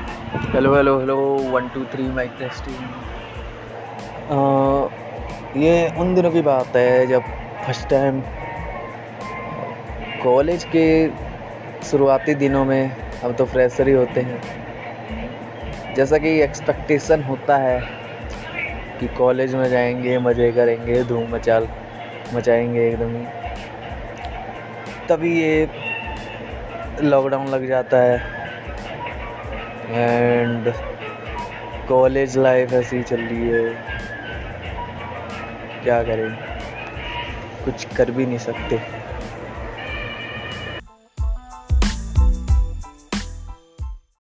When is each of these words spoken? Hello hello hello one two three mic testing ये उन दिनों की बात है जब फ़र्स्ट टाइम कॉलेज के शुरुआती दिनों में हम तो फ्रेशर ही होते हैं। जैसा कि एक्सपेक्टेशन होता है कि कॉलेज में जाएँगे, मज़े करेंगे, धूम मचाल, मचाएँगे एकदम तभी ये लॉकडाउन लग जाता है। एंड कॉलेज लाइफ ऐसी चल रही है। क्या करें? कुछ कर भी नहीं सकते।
Hello 0.00 0.74
hello 0.74 0.98
hello 1.00 1.16
one 1.52 1.68
two 1.68 1.84
three 1.84 2.02
mic 2.08 2.30
testing 2.38 2.76
ये 5.56 5.72
उन 5.98 6.14
दिनों 6.14 6.30
की 6.30 6.42
बात 6.42 6.76
है 6.76 7.06
जब 7.06 7.22
फ़र्स्ट 7.66 7.88
टाइम 7.88 8.20
कॉलेज 10.22 10.64
के 10.64 10.84
शुरुआती 11.90 12.34
दिनों 12.34 12.64
में 12.64 12.90
हम 13.22 13.32
तो 13.32 13.44
फ्रेशर 13.44 13.88
ही 13.88 13.94
होते 13.94 14.20
हैं। 14.20 14.40
जैसा 15.94 16.18
कि 16.18 16.30
एक्सपेक्टेशन 16.42 17.22
होता 17.22 17.56
है 17.56 17.80
कि 19.00 19.06
कॉलेज 19.18 19.54
में 19.54 19.68
जाएँगे, 19.70 20.18
मज़े 20.18 20.50
करेंगे, 20.52 21.02
धूम 21.04 21.34
मचाल, 21.34 21.68
मचाएँगे 22.34 22.88
एकदम 22.88 23.12
तभी 25.08 25.40
ये 25.40 25.68
लॉकडाउन 27.02 27.46
लग 27.48 27.66
जाता 27.68 27.96
है। 27.96 28.39
एंड 29.92 30.72
कॉलेज 31.88 32.38
लाइफ 32.38 32.72
ऐसी 32.72 33.02
चल 33.02 33.20
रही 33.20 33.48
है। 33.48 33.74
क्या 35.82 36.02
करें? 36.02 36.36
कुछ 37.64 37.84
कर 37.96 38.10
भी 38.10 38.26
नहीं 38.26 38.38
सकते। 38.38 38.76